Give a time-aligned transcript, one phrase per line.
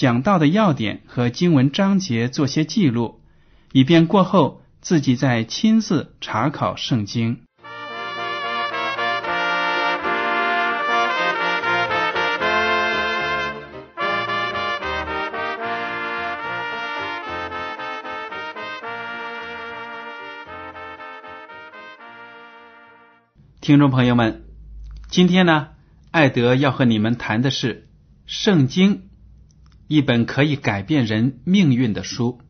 [0.00, 3.20] 讲到的要点和经文章节做些记录，
[3.72, 7.42] 以便过后自己再亲自查考圣经。
[23.60, 24.46] 听众朋友们，
[25.10, 25.68] 今天呢，
[26.10, 27.74] 艾德要和你们谈的是
[28.24, 28.96] 《圣经》，
[29.90, 32.40] 一本可以改变人命运的书。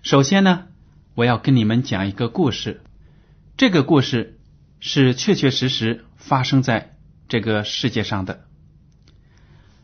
[0.00, 0.68] 首先呢，
[1.14, 2.80] 我要跟你们讲一个故事。
[3.58, 4.38] 这个故事
[4.80, 6.96] 是确确实实发生在
[7.28, 8.46] 这个世界上的。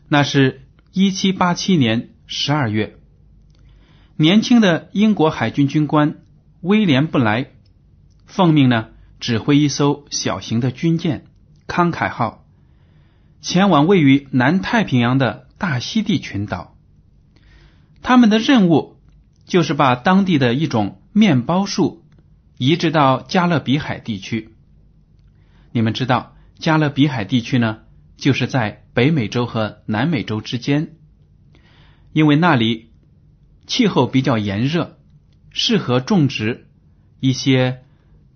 [0.07, 2.97] 那是一七八七年十二月，
[4.15, 6.15] 年轻的英国海军军官
[6.61, 7.51] 威廉布莱
[8.25, 8.87] 奉命呢。
[9.19, 11.25] 指挥一艘小型的军舰
[11.67, 12.45] “康凯号”
[13.41, 16.75] 前往位于南太平洋的大溪地群岛。
[18.01, 18.97] 他们的任务
[19.45, 22.03] 就是把当地的一种面包树
[22.57, 24.55] 移植到加勒比海地区。
[25.71, 27.79] 你们知道，加勒比海地区呢，
[28.17, 30.95] 就是在北美洲和南美洲之间，
[32.13, 32.91] 因为那里
[33.67, 34.97] 气候比较炎热，
[35.51, 36.67] 适合种植
[37.19, 37.83] 一些，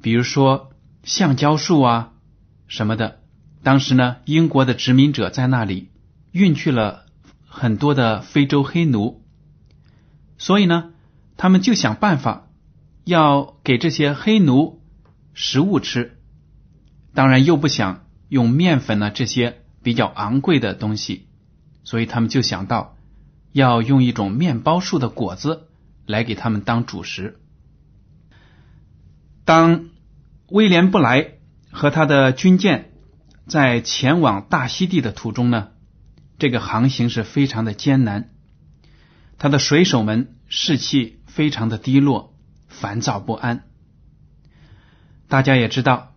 [0.02, 0.68] 比如说。
[1.02, 2.12] 橡胶树啊，
[2.68, 3.22] 什么的。
[3.64, 5.90] 当时呢，英国的殖民者在那里
[6.34, 7.06] 运去了
[7.60, 9.22] 很多的非洲黑奴，
[10.38, 10.94] 所以呢，
[11.36, 12.48] 他们就想办法
[13.04, 14.82] 要给这些黑奴
[15.34, 16.18] 食物吃。
[17.14, 21.28] 当然，又不想用面粉呢这些比较昂贵的东西，
[21.84, 22.96] 所以他们就想到
[23.52, 25.68] 要用一种面包树的果子
[26.06, 27.42] 来给他们当主食。
[29.44, 29.90] 当
[30.48, 31.34] 威廉布莱
[31.72, 32.94] 和他的军舰
[33.48, 35.72] 在前往大溪地的途中呢，
[36.40, 38.32] 这个航行是非常的艰难。
[39.38, 42.34] 他的水手们士气非常的低落，
[42.68, 43.66] 烦躁不安。
[45.28, 46.16] 大家也知道，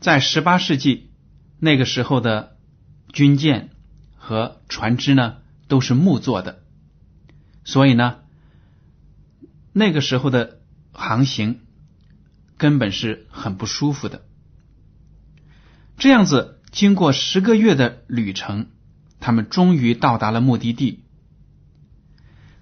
[0.00, 1.10] 在十八世纪
[1.58, 2.56] 那个时候的
[3.12, 3.70] 军舰
[4.16, 5.38] 和船只呢
[5.68, 6.62] 都是木做的，
[7.64, 8.20] 所以呢，
[9.72, 10.60] 那个时候的
[10.92, 11.60] 航行。
[12.58, 14.24] 根本是很不舒服的。
[15.98, 18.68] 这样子，经过十个月的旅程，
[19.22, 21.04] 他们终于到达了目的地。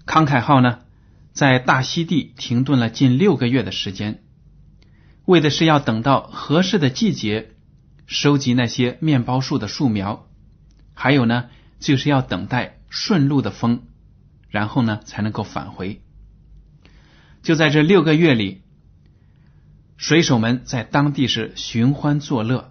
[0.05, 0.79] 康凯号呢，
[1.33, 4.23] 在大溪地停顿了近六个月的时间，
[5.25, 7.51] 为的是要等到合适的季节，
[8.05, 10.27] 收集那些面包树的树苗，
[10.93, 11.49] 还有呢，
[11.79, 13.81] 就是要等待顺路的风，
[14.47, 16.01] 然后呢，才能够返回。
[17.43, 18.61] 就在这六个月里。
[19.97, 22.70] 水手们在当地是寻欢作乐。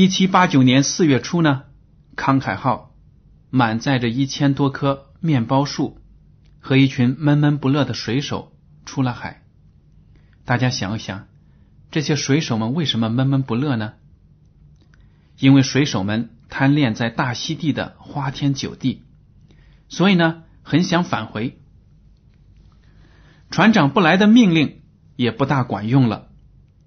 [0.00, 1.64] 一七八九年四月初呢，
[2.14, 2.94] 康凯号
[3.50, 5.98] 满载着一千多棵面包树
[6.60, 8.52] 和一群闷闷不乐的水手
[8.86, 9.42] 出了海。
[10.44, 11.26] 大家想一想，
[11.90, 13.94] 这些水手们为什么闷闷不乐呢？
[15.36, 19.02] 因为水手们贪恋在大溪地的花天酒地，
[19.88, 21.58] 所以呢，很想返回。
[23.50, 24.80] 船长不来的命令
[25.16, 26.28] 也不大管用了。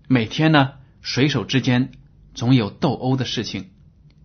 [0.07, 1.91] 每天呢，水手之间
[2.33, 3.71] 总有斗殴的事情，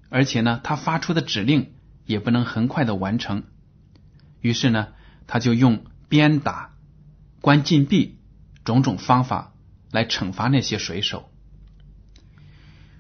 [0.09, 1.73] 而且呢，他发出的指令
[2.05, 3.45] 也不能很快的完成。
[4.41, 4.89] 于是呢，
[5.27, 6.75] 他就用鞭打、
[7.41, 8.19] 关禁闭
[8.65, 9.55] 种种方法
[9.91, 11.29] 来惩罚那些水手。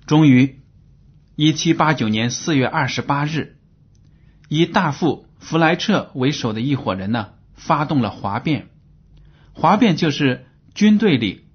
[0.06, 0.60] 终于，
[1.34, 3.58] 一七八九年四月二十八日，
[4.48, 8.68] 以大副弗莱彻为首的一伙人呢，发动了哗变。
[9.52, 11.46] 哗变就是军队里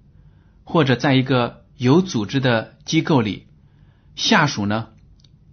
[0.63, 3.47] 或者在一个有组织的机构里，
[4.15, 4.89] 下属呢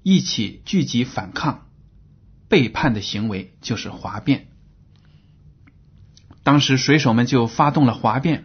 [0.02, 1.66] 一起聚集反抗，
[2.50, 4.48] 背叛的行为，就是哗变。
[6.42, 8.44] 当时水手们就发动了哗变，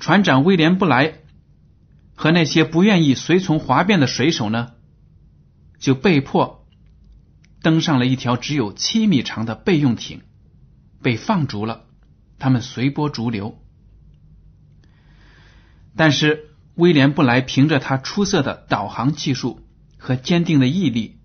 [0.00, 1.20] 船长威廉布莱
[2.16, 4.72] 和那些不愿意随从哗变的水手呢，
[5.78, 6.66] 就被迫
[7.62, 10.22] 登上了一条只有七米长的备用艇，
[11.04, 11.84] 被放逐了。
[12.40, 13.62] 他们随波逐流，
[15.94, 16.47] 但是
[16.78, 19.66] 威廉布莱凭着他出色的导航技术
[19.96, 21.18] 和坚定的毅力，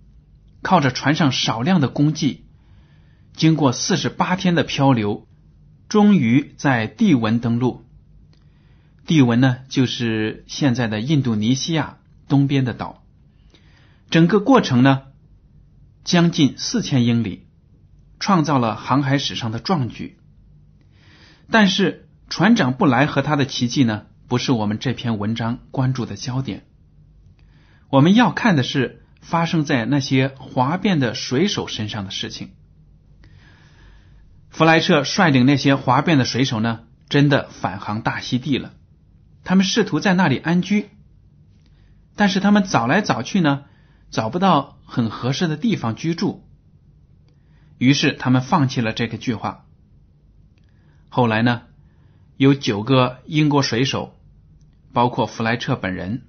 [0.63, 2.45] 靠着船上少量的功绩，
[3.35, 5.27] 经过四十八天的漂流，
[5.87, 7.85] 终于在帝文登陆。
[9.05, 13.03] 帝文呢，就是现在的印度尼西亚东边的岛。
[14.09, 15.03] 整个过程呢，
[16.03, 17.45] 将近四千英里，
[18.19, 20.17] 创造了航海史上的壮举。
[21.51, 26.65] 但是船长布莱和他的奇迹呢，不是我们这篇文章关注的焦点。
[27.89, 32.49] 我们要看的是发生在那些哗变的水手身上的事情。
[34.49, 38.73] 弗莱彻率领那些哗变的水手呢，真的返航大溪地了。
[39.43, 40.89] 他们试图在那里安居，
[42.15, 43.65] 但是他们找来找去呢，
[44.09, 46.43] 找不到很合适的地方居住，
[47.77, 49.67] 于是他们放弃了这个计划。
[51.09, 51.61] 后来呢，
[52.37, 54.15] 有九个英国水手，
[54.93, 56.27] 包括弗莱彻本人，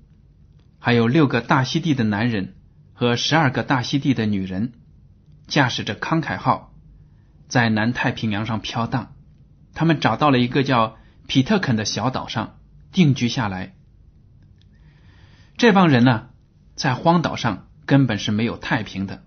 [0.81, 2.57] 还有六个大溪地的男人
[2.93, 4.73] 和十二个大溪地的女人，
[5.47, 6.75] 驾驶着康凯号
[7.47, 9.15] 在南太平洋上飘荡。
[9.75, 10.97] 他们找到了一个叫
[11.29, 12.59] 皮特肯的小岛上
[12.91, 13.77] 定居下来。
[15.57, 16.31] 这帮人呢，
[16.75, 19.25] 在荒岛上根本是没有太平的。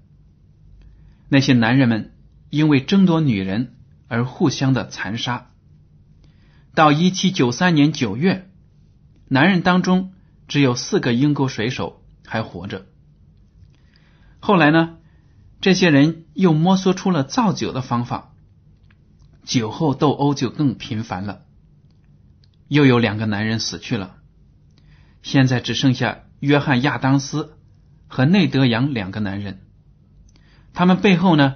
[1.29, 2.13] 那些男人们
[2.49, 3.75] 因为争夺女人。
[4.09, 5.51] 而互相的残杀，
[6.73, 8.46] 到一七九三年九月，
[9.27, 10.13] 男人当中
[10.47, 12.85] 只有四个英国水手还活着。
[14.39, 14.97] 后来呢，
[15.59, 18.33] 这些人又摸索出了造酒的方法，
[19.43, 21.41] 酒后斗殴就更频繁了。
[22.67, 24.17] 又有两个男人死去了，
[25.21, 27.57] 现在只剩下约翰亚当斯
[28.07, 29.61] 和内德扬两个男人，
[30.73, 31.55] 他们背后呢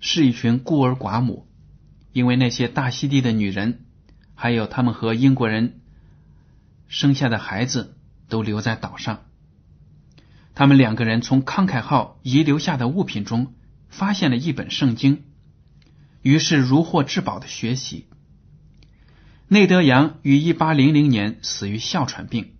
[0.00, 1.48] 是一群孤儿寡母。
[2.12, 3.86] 因为那些大溪地的女人，
[4.34, 5.80] 还有他们和英国人
[6.92, 7.96] 生下的孩子
[8.28, 9.24] 都留在岛上。
[10.54, 13.54] 他们两个人从康凯号遗留下的物品中
[13.88, 15.24] 发现了一本圣经，
[16.20, 18.08] 于是如获至宝的学习。
[19.48, 22.52] 内德扬于一八零零年死于哮喘病。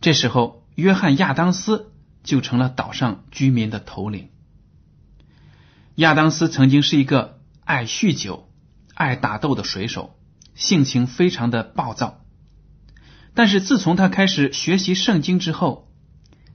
[0.00, 1.92] 这时候，约翰亚当斯
[2.22, 4.28] 就成了岛上居民的头领。
[5.96, 7.34] 亚当斯曾经是一个。
[7.64, 8.48] 爱酗酒、
[8.94, 10.16] 爱打斗的水手，
[10.54, 12.24] 性情非常的暴躁。
[13.36, 15.92] 但是自从他开始学习圣经之后，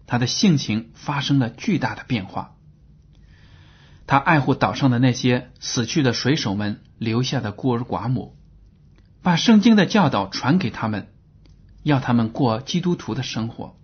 [0.08, 2.56] 他的性情发生了巨大的变化。
[4.08, 8.36] 他爱护岛上的那些死去的水手们留下的孤儿寡母，
[9.22, 11.14] 把圣经的教导传给他们，
[11.84, 13.78] 要他们过基督徒的生活。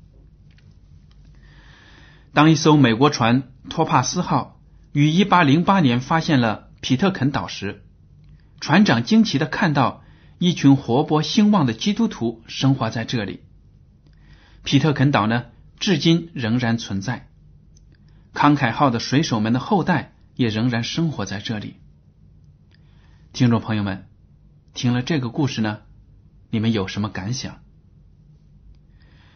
[2.33, 4.59] 当一艘美国船托帕斯号
[4.91, 6.65] 于一八零八年发现了。
[6.79, 7.83] 皮特肯岛时，
[8.61, 10.03] 船长惊奇的看到
[10.39, 13.41] 一群活泼兴旺的基督徒生活在这里。
[14.63, 15.45] 皮特肯岛呢，
[15.79, 17.27] 至今仍然存在。
[18.33, 21.77] 康凯号的水手们的后代也仍然生活在这里。
[23.33, 24.07] 听众朋友们，
[24.73, 25.79] 听了这个故事呢，
[26.51, 27.63] 你们有什么感想？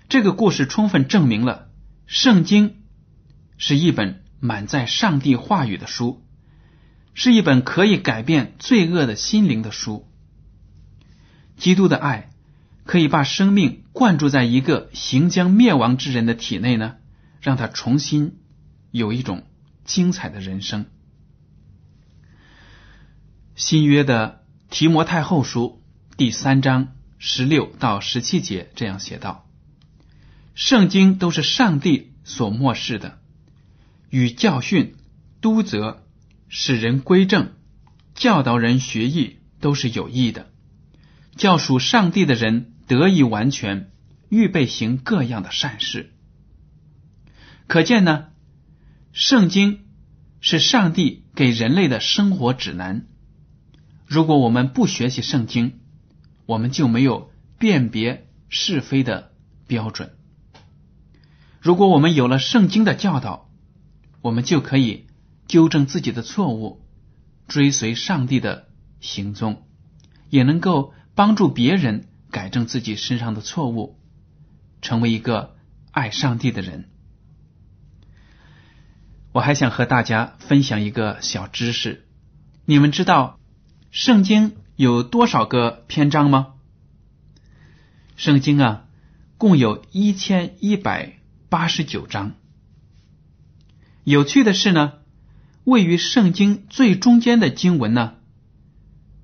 [0.07, 1.69] 这个故事充分证明了
[2.05, 2.83] 圣经
[3.57, 6.23] 是一本满载上帝话语的书。
[7.13, 10.10] 是一本可以改变罪恶的心灵的书。
[11.61, 12.31] 基督的爱
[12.85, 16.95] 可以把生命灌注在一个行将灭亡之人的体内呢，
[17.39, 18.39] 让他重新
[18.89, 19.43] 有一种
[19.85, 20.87] 精彩的人生。
[23.53, 25.83] 新约的提摩太后书
[26.17, 29.47] 第三章十六到十七节这样写道
[30.55, 33.19] ：“圣经都是上帝所漠视的，
[34.09, 34.95] 与教训、
[35.41, 36.01] 督责。”
[36.53, 37.53] 使人归正、
[38.13, 40.50] 教导人学艺都是有益的，
[41.35, 43.91] 教属上帝的人得以完全，
[44.29, 46.13] 预备行各样的善事。
[47.67, 48.27] 可见呢，
[49.13, 49.85] 圣经
[50.39, 53.07] 是上帝给人类的生活指南。
[54.05, 55.79] 如果我们不学习圣经，
[56.45, 59.31] 我们就没有辨别是非的
[59.67, 60.15] 标准。
[61.59, 63.49] 如果我们有了圣经的教导，
[64.21, 65.07] 我们就可以。
[65.47, 66.81] 纠正自己的错误，
[67.49, 68.69] 追随上帝的
[69.01, 69.67] 行踪，
[70.29, 73.99] 也能够帮助别人改正自己身上的错误，
[74.81, 75.55] 成为一个
[75.91, 76.89] 爱上帝的人。
[79.31, 82.07] 我还想和大家分享一个小知识。
[82.65, 83.39] 你们知道
[83.91, 86.55] 圣经有多少个篇章吗？
[88.15, 88.87] 圣经啊，
[89.37, 92.31] 共有一千一百八十九章。
[94.03, 94.93] 有趣的是呢，
[95.65, 98.15] 位于圣经最中间的经文呢，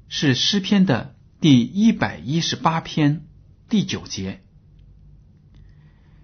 [0.09, 3.27] 是诗篇的第一百一十八篇
[3.69, 4.41] 第九节。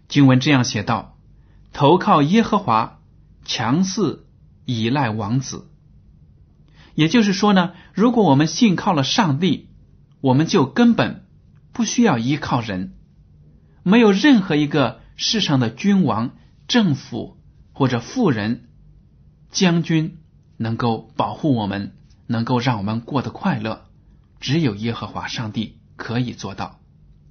[0.07, 1.17] 经文这样写道
[1.71, 2.99] ：“投靠耶和华。”
[3.45, 4.25] 强势
[4.63, 5.69] 依赖王子，
[6.95, 9.67] 也就是说呢，如果我们信靠了上帝，
[10.21, 11.25] 我们就根本
[11.73, 12.93] 不需要依靠人，
[13.83, 16.37] 没有任何一个世上的君王、
[16.69, 17.37] 政府
[17.73, 18.69] 或者富人、
[19.51, 20.19] 将军
[20.55, 23.89] 能够保护我们，能够让我们过得快乐。
[24.43, 26.81] 只有耶和华上帝可以做到，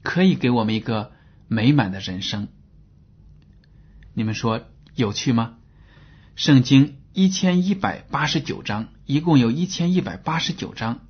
[0.03, 1.13] 可以给我们一个
[1.47, 2.49] 美满的人生。
[4.15, 4.63] 你们说
[4.95, 5.57] 有趣吗？
[6.37, 11.01] 圣经一千一百八十九章，一共有一千一百八十九章，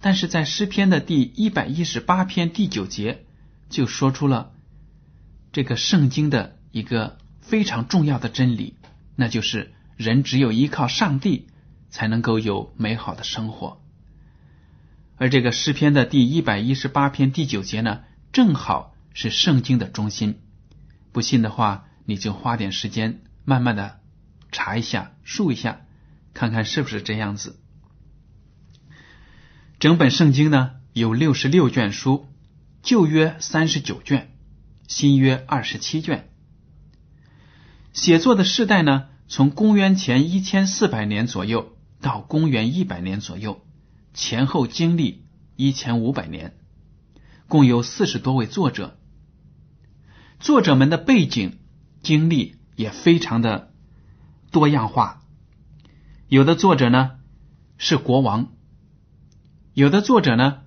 [0.00, 3.24] 但是在诗篇的第一百一十八篇第九节
[3.68, 4.50] 就说出了
[5.52, 8.74] 这个圣经的一个非常重要的真理，
[9.14, 11.46] 那就是人只有依靠上帝
[11.90, 13.81] 才能够有美好的生活。
[15.22, 18.00] 而这个诗篇的第一百一十八篇第九节呢，
[18.32, 20.40] 正好是圣经的中心。
[21.12, 24.00] 不信的话，你就花点时间，慢慢的。
[24.50, 25.82] 查一下，数一下，
[26.34, 27.60] 看看是不是这样子。
[29.78, 32.26] 整本圣经呢有六十六卷书，
[32.82, 34.34] 旧约三十九卷，
[34.88, 36.30] 新约二十七卷。
[37.92, 43.64] 写作的世代呢，从公元前一千四百年左右到公元一百年左右，
[44.14, 45.24] 前后经历
[45.56, 46.56] 一千五百年，
[47.48, 48.98] 共有四十多位作者。
[50.40, 51.58] 作者们的背景
[52.02, 53.70] 经历也非常的。
[54.50, 55.22] 多样化，
[56.28, 57.12] 有的作者呢
[57.78, 58.52] 是国王，
[59.72, 60.58] 有的作者呢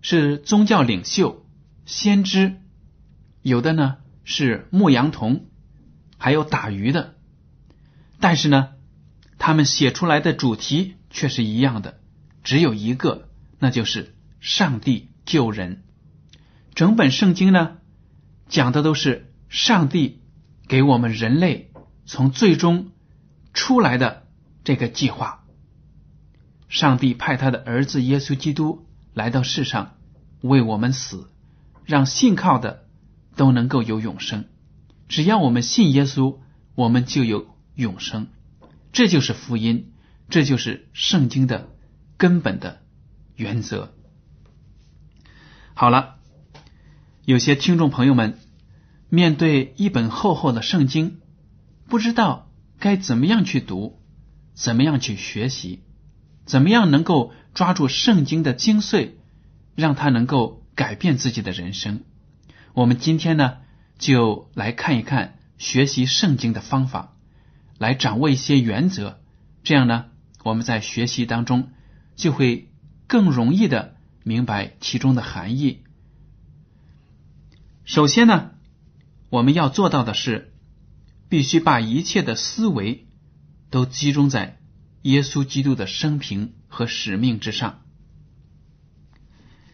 [0.00, 1.46] 是宗教领袖、
[1.86, 2.56] 先知，
[3.42, 5.46] 有的呢是牧羊童，
[6.18, 7.14] 还有打鱼的。
[8.18, 8.70] 但是呢，
[9.38, 12.00] 他们写出来的主题却是一样的，
[12.42, 15.82] 只有一个，那就是上帝救人。
[16.74, 17.78] 整本圣经呢
[18.48, 20.22] 讲的都是上帝
[20.68, 21.70] 给我们人类
[22.06, 22.88] 从最终。
[23.54, 24.22] 出来的
[24.64, 25.44] 这个计划，
[26.70, 29.98] 上帝派他的儿子耶稣基督来到世上
[30.40, 31.28] 为我们死，
[31.84, 32.86] 让信靠的
[33.36, 34.46] 都能够有永生。
[35.06, 36.38] 只要我们信耶稣，
[36.74, 38.28] 我们就有永生。
[38.90, 39.92] 这就是福音，
[40.30, 41.68] 这就是圣经的
[42.22, 42.82] 根本的
[43.34, 43.92] 原则。
[45.74, 46.18] 好了，
[47.24, 48.38] 有些听众朋友们
[49.08, 51.20] 面对一本厚厚的圣经，
[51.88, 52.48] 不知道。
[52.78, 54.00] 该怎么样去读？
[54.54, 55.82] 怎么样去学习？
[56.46, 59.14] 怎么样能够抓住圣经的精髓，
[59.74, 62.02] 让它能够改变自己的人生？
[62.72, 63.56] 我们今天呢，
[63.98, 67.16] 就来看一看学习圣经的方法，
[67.78, 69.20] 来掌握一些原则。
[69.64, 70.04] 这样呢，
[70.44, 71.70] 我们在学习当中
[72.22, 72.70] 就会
[73.06, 75.82] 更容易的明白其中的含义。
[77.84, 78.50] 首先呢，
[79.28, 80.48] 我们要做到的是。
[81.32, 83.06] 必须把一切的思维
[83.70, 84.58] 都集中在
[85.00, 87.80] 耶稣基督的生平和使命之上。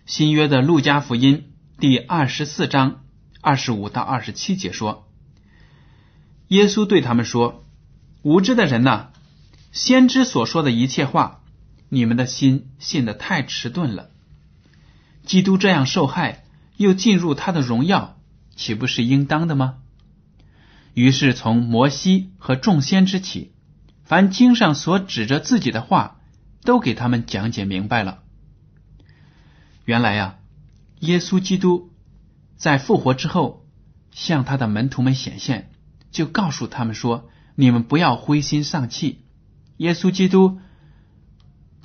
[0.06, 1.50] 新约的路加福音
[1.80, 3.02] 第二十四章
[3.40, 5.10] 二十五到二十七节说
[6.46, 7.66] ：“耶稣对他们说，
[8.22, 9.08] 无知的人呐，
[9.72, 11.42] 先知所说的一切话，
[11.88, 14.10] 你们的心信得太迟钝了。
[15.24, 16.44] 基督这样受害，
[16.76, 18.18] 又进入他的荣耀，
[18.56, 19.78] 岂不是应当的吗？”
[20.94, 23.52] 于是，从摩西和众先之起，
[24.04, 26.20] 凡经上所指着自己的话，
[26.64, 28.22] 都给他们讲解明白了。
[29.84, 30.38] 原来呀，
[31.00, 31.92] 耶稣基督
[32.56, 33.64] 在复活之后，
[34.10, 35.70] 向他的门徒们显现，
[36.10, 39.24] 就告诉他们说：“你们不要灰心丧气。
[39.76, 40.58] 耶稣基督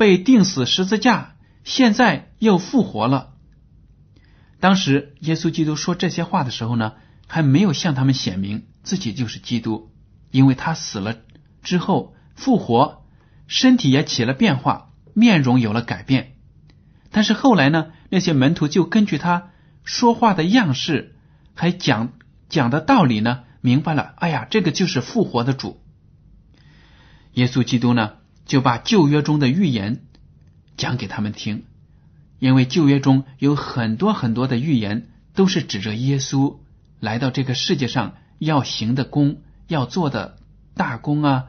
[0.04, 3.36] 被钉死十字架，现在又复活了。”
[4.60, 6.96] 当时耶稣基督说这些话的时候呢，
[7.26, 8.66] 还没有向他们显明。
[8.84, 9.94] 自己就是基督，
[10.30, 11.22] 因为他死了
[11.62, 13.06] 之后复活，
[13.48, 16.36] 身体也起了变化，面容有了改变。
[17.12, 19.52] 但是后来呢，那些门徒就根据他
[19.86, 21.16] 说话的样式，
[21.54, 22.12] 还讲
[22.50, 24.16] 讲的道理呢，明白了。
[24.18, 25.82] 哎呀，这个就是复活的主。
[27.32, 30.04] 耶稣基督呢，就把旧约中的预言
[30.78, 31.66] 讲给他们听，
[32.40, 36.58] 因为旧约中有很多很多的预言都是指着耶稣
[37.00, 38.16] 来到这个世界上。
[38.40, 40.38] 要行的功，要做的
[40.74, 41.46] 大功啊，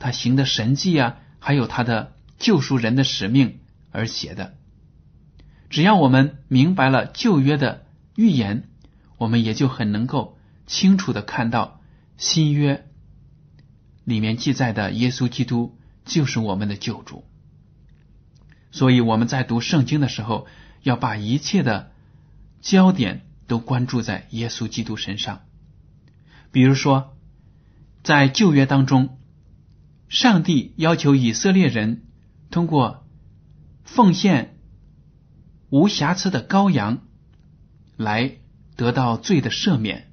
[0.00, 3.60] 他行的神迹啊，还有他的救赎人的使命
[3.92, 4.54] 而写的。
[5.70, 8.68] 只要我们明白了旧约的预言，
[9.18, 11.80] 我们也就很能够清楚的看到
[12.16, 12.88] 新约
[14.02, 17.24] 里面记载的耶稣基督就是我们的救主。
[18.70, 20.46] 所以我们在读圣经的时候，
[20.82, 21.92] 要把一切的
[22.60, 25.42] 焦点都关注在耶稣基督身上。
[26.50, 27.16] 比如说，
[28.02, 29.18] 在旧约当中，
[30.08, 32.04] 上帝要求以色列人
[32.50, 33.06] 通过
[33.84, 34.58] 奉献
[35.68, 37.02] 无瑕疵的羔羊
[37.96, 38.38] 来
[38.76, 40.10] 得到罪的赦免，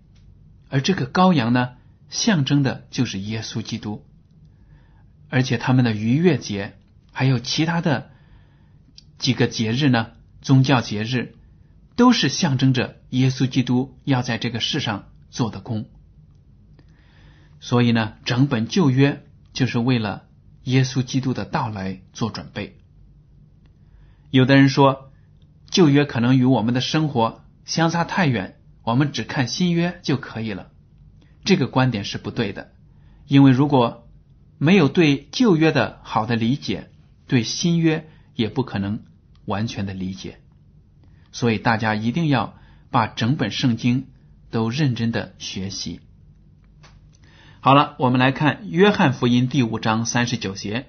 [0.69, 1.77] 而这个羔羊呢，
[2.09, 4.05] 象征的就是耶稣基督。
[5.29, 6.77] 而且他们的逾越节
[7.11, 8.09] 还有其他的
[9.17, 11.35] 几个节日呢，宗教节日
[11.95, 15.85] 都是象征着耶稣基督要在这个世上做的工。
[17.59, 20.23] 所以呢，整本旧约就是为了
[20.63, 22.77] 耶稣基督的到来做准备。
[24.31, 25.11] 有的人说，
[25.69, 30.71] 旧约可能与我们的生活相差太远，我们只看新约就可以了。
[31.43, 32.71] 这个观点是不对的，
[33.27, 34.07] 因为如果
[34.59, 36.91] 没有对旧约的好的理解，
[37.27, 39.03] 对新约也不可能
[39.45, 40.41] 完全的理解。
[41.31, 42.57] 所以大家一定要
[42.91, 44.07] 把整本圣经
[44.51, 46.01] 都认真的学习。
[47.61, 50.87] 好了，我们来看约翰福音第五章三十九节，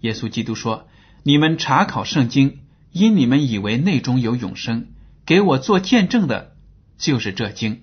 [0.00, 0.88] 耶稣基督说
[1.22, 4.88] ：“你们查考圣经，因你们以为内中有永生，
[5.24, 6.56] 给我做见证的，
[6.96, 7.82] 就是这经。”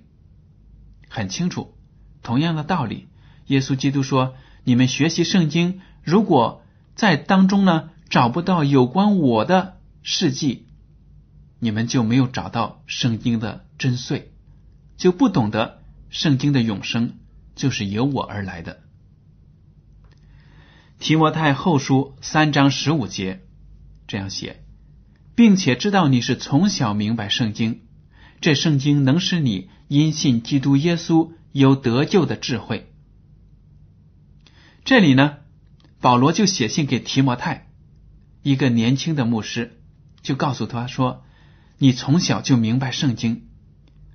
[1.08, 1.74] 很清楚，
[2.22, 3.08] 同样的道理，
[3.48, 6.62] 耶稣基督说：“你们学习圣经，如果
[6.96, 10.68] 在当中呢找不到有关我的事迹，
[11.60, 14.24] 你们就没有找到圣经的真髓，
[14.98, 17.14] 就不懂得圣经的永生。”
[17.56, 18.82] 就是由我而来的。
[21.00, 23.46] 提摩太后书三章十五节
[24.08, 24.62] 这样写，
[25.36, 27.80] 并且知道你是从小明白圣经，
[28.42, 32.92] 这圣经能使你因信基督耶稣有得救的智慧。
[34.86, 35.40] 这里呢，
[36.00, 37.68] 保罗就写信给提摩太，
[38.42, 39.82] 一个年轻的牧师，
[40.22, 41.26] 就告诉他说
[41.78, 43.48] ：“你从小就明白圣经，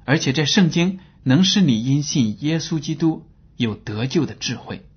[0.06, 3.26] 而且这圣经能使你因信耶稣基督。”
[3.60, 4.88] 有得救的智慧，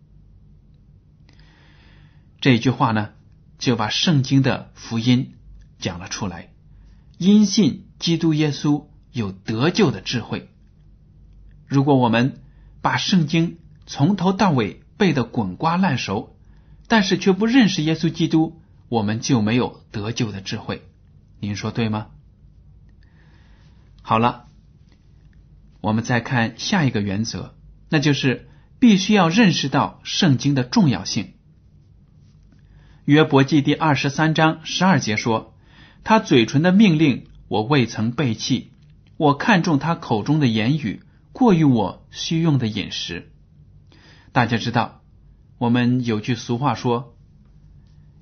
[2.39, 3.09] 这句话呢，
[3.59, 5.33] 就把圣经的福音
[5.79, 6.53] 讲了出来。
[7.17, 10.49] 因信基督耶稣有得救的智慧。
[11.67, 12.41] 如果我们
[12.81, 16.35] 把圣经从头到尾背得滚瓜烂熟，
[16.87, 20.81] 但是却不认识耶稣基督，我们就没有得救的智慧。
[21.39, 22.07] 您说对吗？
[24.01, 24.45] 好了，
[25.81, 27.55] 我们再看下一个原则，
[27.89, 28.49] 那就是。
[28.79, 31.35] 必须要认识到圣经的重要性。
[33.05, 35.55] 约伯记第二十三章十二节说
[36.03, 38.73] ：“他嘴唇的命令我未曾背弃，
[39.15, 41.01] 我看重他口中的言语，
[41.31, 43.31] 过于我需用的饮食。”
[44.33, 45.03] 大家知道，
[45.59, 47.15] 我们有句俗话说：“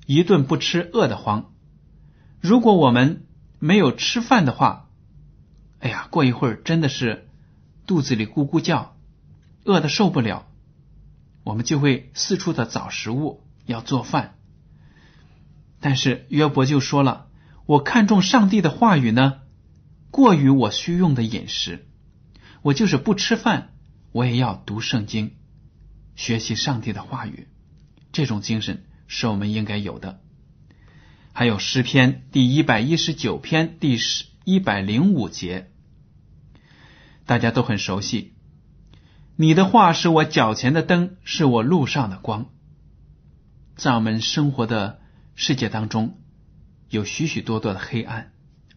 [0.04, 1.54] 一顿不吃饿得慌。”
[2.38, 3.26] 如果我们
[3.58, 4.90] 没有吃饭的话，
[5.80, 7.30] 哎呀，过一会儿真的是
[7.86, 8.94] 肚子里咕咕叫，
[9.64, 10.46] 饿的受不了。
[11.44, 14.34] 我们就会四处的找食物，要做饭。
[15.80, 17.28] 但是约伯就说了
[17.64, 19.40] ：“我看重上帝的话语呢，
[20.10, 21.86] 过于我需用的饮食。
[22.60, 23.72] 我就是不吃饭，
[24.12, 25.36] 我也要读圣经，
[26.14, 27.48] 学习上帝的话语。
[28.12, 30.20] 这种精神是我们应该有的。”
[31.34, 35.70] 还有诗篇第一百一十九篇第十一百零五节，
[37.24, 38.34] 大家都很熟悉。
[39.36, 42.50] 你的话是我脚前的灯，是我路上的光。
[43.76, 45.00] 在我们生活的
[45.34, 46.18] 世界当中，
[46.90, 48.32] 有许许多多的黑暗。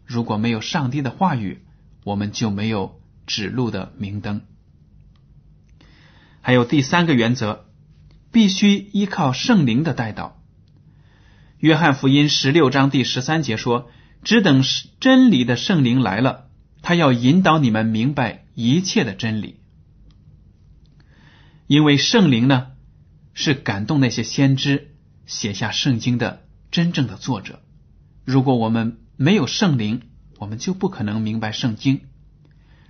[0.06, 1.66] 如果没有上帝的话语，
[2.04, 4.46] 我们就没有指路的明灯。
[6.46, 7.64] 还有第三个原则，
[8.30, 10.40] 必须依靠圣灵的带导。
[11.58, 13.90] 约翰福音十六章第十三节说
[14.22, 14.62] ：“只等
[15.00, 16.48] 真理的圣灵来了，
[16.82, 19.58] 他要引导你们明白一切的真理。”
[21.66, 22.68] 因为圣灵呢，
[23.34, 24.94] 是感动那些先知
[25.26, 27.60] 写下圣经的真正的作者。
[28.24, 30.02] 如果我们没有圣灵，
[30.38, 32.02] 我们就不可能明白圣经。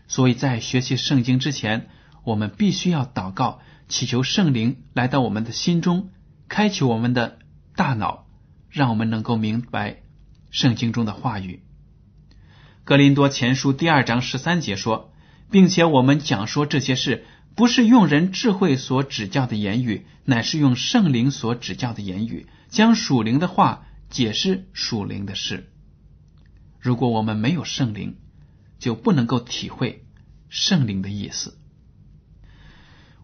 [0.08, 1.88] 所以在学习圣经之前，
[2.26, 6.10] 我们必须要祷告，祈求圣灵来到我们的心中，
[6.48, 7.38] 开启我们的
[7.76, 8.26] 大脑，
[8.68, 10.02] 让我们能够明白
[10.50, 11.62] 圣经中的话语。
[12.82, 15.12] 格林多前书第二章十三节说，
[15.52, 17.24] 并且我们讲说这些事。
[17.54, 25.70] 不是用人智慧所指教的言语，乃是用圣灵所指教的言语，将属灵的话解释属灵的事。
[26.80, 28.16] 如果我们没有圣灵，
[28.80, 30.04] 就不能够体会
[30.50, 31.56] 圣灵的意思。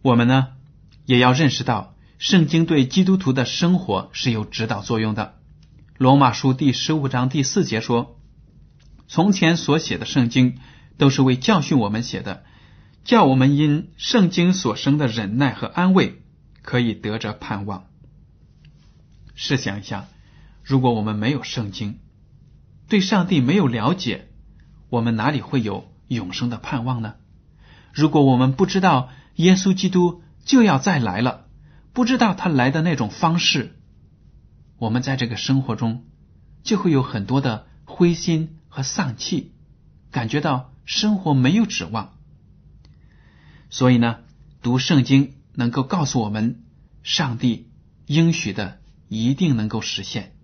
[0.03, 0.49] 我们呢，
[1.07, 5.37] 也要认识到，圣经对基督徒的生活是有指导作用的。
[5.97, 8.19] 罗马书第十五章第四节说
[9.07, 10.59] ：“从前所写的圣经，
[10.99, 12.43] 都是为教训我们写的。”
[13.05, 16.23] 叫我们因圣经所生的忍耐和安慰，
[16.63, 17.85] 可以得着盼望。
[19.35, 20.09] 试想一下，
[20.65, 22.01] 如果我们没有圣经，
[22.89, 24.29] 对上帝没有了解，
[24.89, 27.15] 我们哪里会有永生的盼望呢？
[27.93, 31.47] 如果我们不知道耶稣基督就要再来了，
[31.93, 33.79] 不知道他来的那种方式，
[34.79, 36.05] 我们在这个生活中
[36.63, 39.53] 就会有很多的灰心和丧气，
[40.11, 42.15] 感觉到生活没有指望。
[43.71, 44.19] 所以呢，
[44.61, 46.63] 读圣经能够告诉我们，
[47.03, 47.71] 上帝
[48.07, 50.35] 应许的一定能够实现。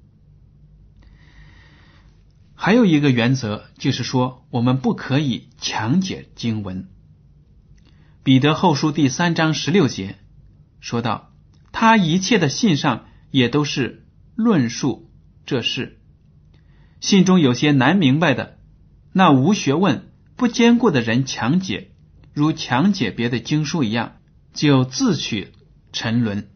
[2.54, 6.88] 还有一个原则就是说，我们不可以强解经文。
[8.28, 10.18] 彼得后书第三章十六节
[10.80, 11.32] 说道，
[11.72, 15.10] 他一切的信上也都是论述
[15.46, 15.98] 这事，
[17.00, 18.58] 信中有些难明白的，
[19.14, 21.92] 那无学问、不坚固的人强解。
[22.34, 24.18] 如强解别的经书一样，
[24.52, 25.54] 就自取
[25.94, 26.50] 沉沦。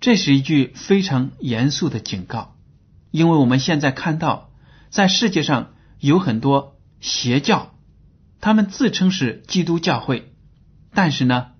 [0.00, 2.56] 这是一句非常严肃的警告，
[3.10, 4.54] 因为我们现在看到，
[4.88, 7.74] 在世界上有很多邪教，
[8.40, 10.33] 他们自称是基督教会，
[10.94, 11.52] 但是呢，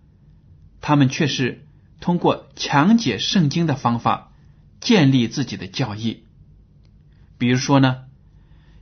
[0.80, 1.66] 他们却是
[2.00, 4.32] 通过强解圣经的方法
[4.80, 6.24] 建立自己的教义。
[7.36, 8.04] 比如说呢，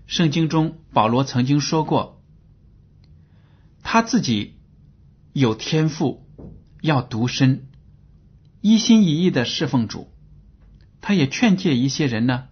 [0.06, 2.22] 圣经中保罗曾经说过，
[3.82, 4.58] 他自己。
[5.34, 6.26] 有天赋，
[6.82, 7.66] 要独身，
[8.60, 10.12] 一心一意的侍奉主。
[11.00, 12.48] 他也劝诫一些人呢，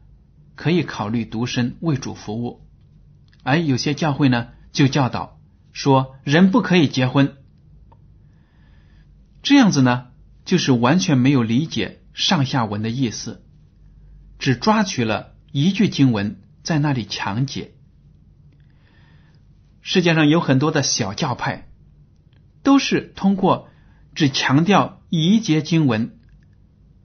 [0.55, 2.63] 可以考虑独身为主服务。
[3.43, 5.39] 而有些教会呢，就教导
[5.73, 7.37] 说，人不可以结婚。
[9.43, 10.09] 这样子呢，
[10.45, 13.45] 就是完全没有理解上下文的意思，
[14.39, 17.73] 只抓取了一句经文在那里强解。
[19.81, 21.67] 世界上有很多的小教派。
[22.63, 23.71] 都是通过
[24.15, 26.19] 只强调一节经文，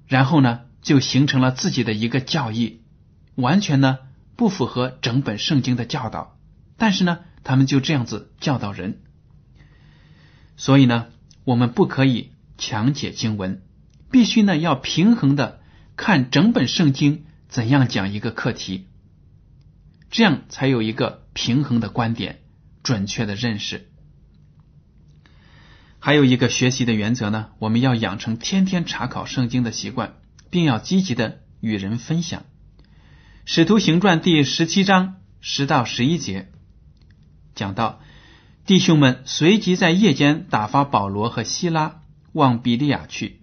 [0.06, 2.82] 然后呢，就形成了自己的一个教义，
[3.36, 4.00] 完全呢
[4.36, 6.38] 不符合整本圣经的教导。
[6.76, 9.02] 但是呢，他们就这样子教导人。
[10.58, 11.08] 所以呢，
[11.46, 13.62] 我们不可以强解经文，
[14.12, 15.62] 必须呢要平衡的
[15.96, 18.88] 看整本圣经怎样讲一个课题，
[20.10, 22.42] 这样才有一个平衡的观点，
[22.82, 23.88] 准确的认识。
[26.00, 30.16] 还有一个学习的原则呢，我们要养成天天查考圣经的习惯，
[30.50, 32.44] 并要积极的与人分享。
[33.46, 36.52] 使徒行传第十七章十到十一节
[37.54, 38.02] 讲到，
[38.66, 42.02] 弟兄们随即在夜间打发保罗和希拉
[42.34, 43.42] 往比利亚去。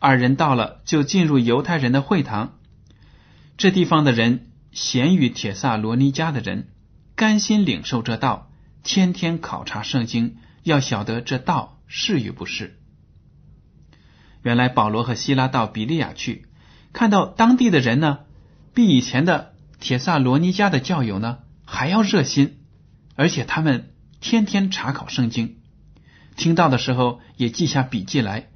[0.00, 2.58] 二人到了，就进入犹太人的会堂。
[3.56, 6.68] 这地方的人咸于铁萨罗尼迦的人，
[7.14, 8.50] 甘心领受这道，
[8.82, 11.76] 天天考察圣经，要晓得这道。
[11.92, 12.78] 是与不是？
[14.42, 16.46] 原来保罗和希拉到比利亚去，
[16.92, 18.20] 看到当地的人呢，
[18.74, 22.58] 比以前的铁萨罗尼迦的教友呢还要热心，
[23.16, 25.56] 而且他们天天查考圣经，
[26.36, 28.50] 听到的时候也记下笔记来，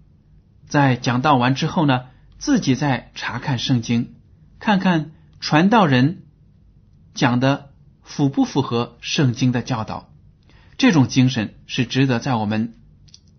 [0.68, 2.06] 在讲道完之后呢，
[2.38, 4.14] 自己再查看圣经，
[4.58, 6.22] 看看传道人
[7.14, 7.70] 讲的
[8.02, 10.10] 符不符合圣经的教导。
[10.78, 12.74] 这种精神是值得在我们。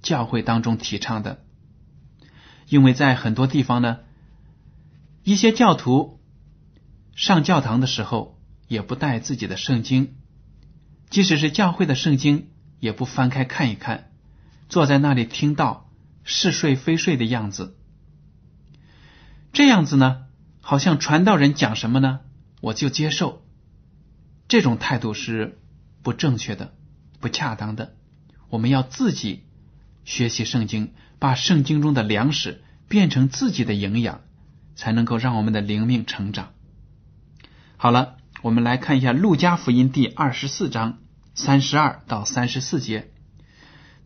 [0.02, 1.44] 教会当中提倡的，
[2.70, 4.02] 因为在很多地方呢，
[5.24, 6.20] 一些教徒
[7.16, 10.14] 上教堂的时候也不带自己的圣经，
[11.16, 12.50] 即使是教会的圣经
[12.82, 14.12] 也不翻开看一看，
[14.68, 15.90] 坐在那里听到
[16.26, 17.78] 是睡非睡的样子，
[19.54, 20.26] 这样子呢，
[20.60, 22.20] 好像传道人讲什么呢，
[22.60, 23.46] 我就接受，
[24.50, 25.58] 这种态度是
[26.04, 26.74] 不正确的、
[27.22, 27.96] 不恰当的，
[28.50, 29.46] 我们要自己。
[30.04, 34.20] 学习圣经，把圣经中的粮食变成自己的营养，
[34.76, 36.52] 才能够让我们的灵命成长。
[37.78, 40.98] 好了，我们来看一下《路加福音》第二十四章
[41.36, 43.12] 三十二到三十四节。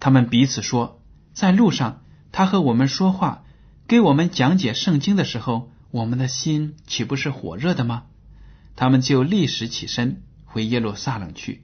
[0.01, 1.01] 他们彼此说，
[1.33, 3.43] 在路上，他和我们说话，
[3.87, 8.03] 给我们讲解圣经的时候，我们的心岂不是火热的吗？
[8.75, 11.63] 他们就立时起身回耶路撒冷去，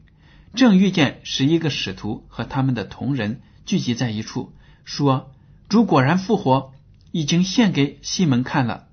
[0.54, 3.42] 正遇见十一个使徒和他们的同人。
[3.66, 5.34] 聚集在一处，说
[5.70, 6.74] ：“主果然复活，
[7.12, 8.88] 已经献给西门看了。”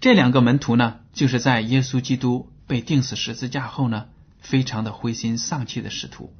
[0.00, 4.06] 这两个门徒呢，就是在耶稣基督被钉死十字架后呢，
[4.42, 6.36] 非常的灰心丧气的使徒。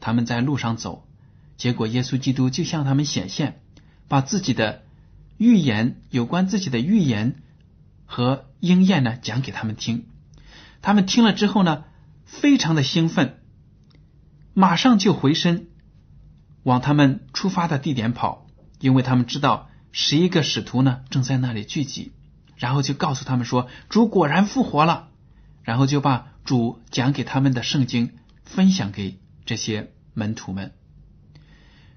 [0.00, 1.08] 他们在路上走，
[1.56, 3.62] 结果耶稣基督就向他们显现，
[4.06, 4.82] 把自己的
[5.38, 7.42] 预言有关自己的预言
[8.04, 10.06] 和应验呢讲给他们听。
[10.82, 11.84] 他们听了之后呢，
[12.26, 13.38] 非常的兴奋，
[14.52, 15.68] 马上就回身
[16.62, 18.46] 往他们出发的地点跑，
[18.80, 22.12] 因为他们知道十一个使徒呢正在那里聚集。
[22.56, 25.08] 然后就告诉他们说，主果然复活了。
[25.64, 30.72] 然后就把主讲给他们的圣经分享给这些门徒们。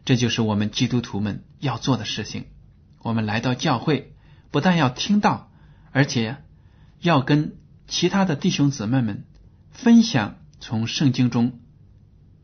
[0.05, 2.45] 这就是我们基督徒们要做的事情。
[2.99, 4.13] 我们来到教会，
[4.51, 5.51] 不但要听到，
[5.91, 6.37] 而且
[7.01, 7.57] 要跟
[7.87, 9.25] 其他的弟兄姊妹们
[9.71, 11.59] 分享从圣经中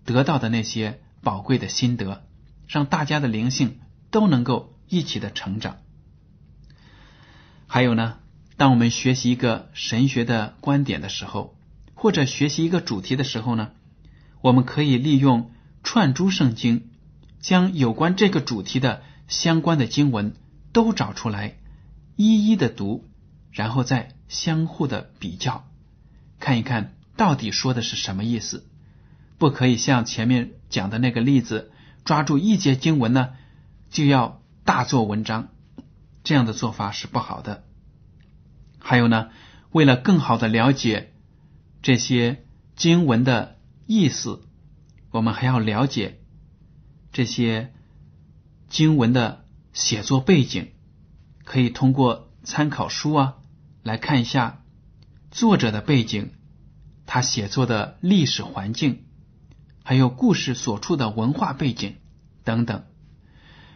[0.05, 2.25] 得到的那些宝贵的心得，
[2.67, 3.79] 让大家的灵性
[4.11, 5.77] 都能够一起的成长。
[7.67, 8.19] 还有呢，
[8.57, 11.57] 当我们学习一个神学的观点的时候，
[12.03, 13.71] 或者学习一个主题的时候呢，
[14.41, 15.51] 我们可以利用
[15.83, 16.89] 串珠圣经，
[17.39, 20.35] 将有关这个主题的相关的经文
[20.73, 21.55] 都找出来，
[22.17, 23.07] 一一的读，
[23.53, 25.65] 然后再相互的比较，
[26.41, 28.67] 看一看到底说的是什么意思。
[29.37, 31.71] 不可以像前面讲的那个例子，
[32.03, 33.29] 抓住一节经文呢，
[33.89, 35.47] 就要大做文章。
[36.25, 37.63] 这样的做法是不好的。
[38.77, 39.29] 还有呢，
[39.71, 41.12] 为了更好的了解
[41.83, 42.45] 这些
[42.77, 44.41] 经文的意思，
[45.11, 46.21] 我们还要了解
[47.11, 47.73] 这些
[48.69, 49.43] 经文的
[49.73, 50.69] 写作背景，
[51.43, 53.35] 可以通过参考书啊
[53.83, 54.63] 来看一下
[55.29, 56.29] 作者的背景，
[57.05, 59.03] 他写作的历史环境，
[59.83, 61.97] 还有故事所处的文化背景
[62.45, 62.85] 等等。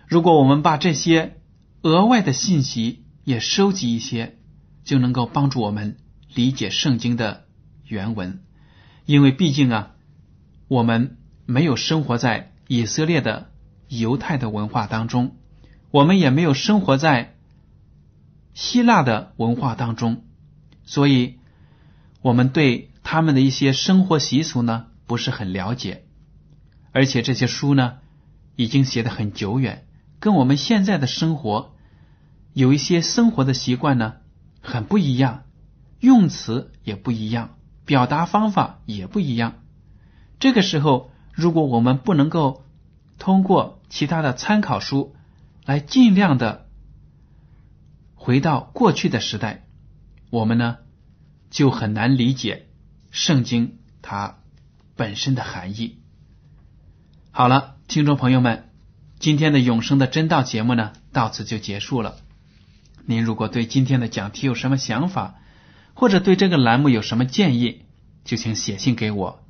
[0.08, 1.41] 如果我们把这些
[1.82, 4.38] 额外的信息也收集一些，
[4.86, 5.98] 就能够帮助我们
[6.34, 7.47] 理解圣经的
[7.88, 8.43] 原文。
[9.06, 9.95] 因为毕竟啊，
[10.67, 13.50] 我们没有生活在以色列的
[13.88, 15.38] 犹太的文化当中，
[15.91, 17.36] 我们也没有生活在
[18.54, 20.23] 希腊的文化当中，
[20.84, 21.38] 所以
[22.21, 26.04] 我们对他们的一些生活习俗呢不是很了解。
[26.91, 28.00] 而且这些书呢
[28.56, 29.88] 已经写的很久远。
[30.19, 31.76] 跟我们现在的生活
[32.54, 34.15] 有一些生活的习惯呢，
[34.62, 35.43] 很不一样，
[36.00, 37.57] 用词也不一样，
[37.88, 39.63] 表达方法也不一样。
[40.39, 42.63] 这个时候，如果我们不能够
[43.17, 45.15] 通过其他的参考书
[45.65, 46.67] 来尽量的
[48.13, 49.65] 回到过去的时代，
[50.30, 50.78] 我们呢
[51.50, 52.67] 就很难理解
[53.10, 54.38] 圣经它
[54.95, 55.97] 本身的含义。
[57.32, 58.65] 好了，听众朋友们。
[59.19, 62.17] 今天的永生的真道节目呢，到此就结束了。
[63.08, 65.39] 您如果对今天的讲题有什么想法，
[66.00, 67.82] 或者对这个栏目有什么建议，
[68.24, 69.44] 就请写信给我。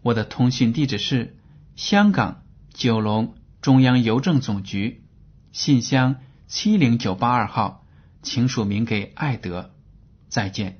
[0.00, 1.36] 我的通讯地址是
[1.76, 5.04] 香港九龙中央邮政总局
[5.52, 7.84] 信箱七零九八二号，
[8.22, 9.74] 请署名给艾德。
[10.30, 10.79] 再见。